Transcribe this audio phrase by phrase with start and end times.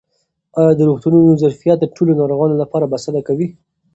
[0.59, 3.47] آیا د روغتونونو ظرفیت د ټولو ناروغانو لپاره بسنه کوي؟